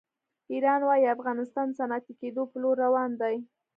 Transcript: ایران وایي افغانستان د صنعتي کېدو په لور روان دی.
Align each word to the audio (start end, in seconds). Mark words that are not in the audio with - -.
ایران 0.51 0.81
وایي 0.85 1.05
افغانستان 1.15 1.65
د 1.69 1.73
صنعتي 1.79 2.13
کېدو 2.21 2.41
په 2.51 2.57
لور 2.63 2.75
روان 2.85 3.11
دی. 3.21 3.35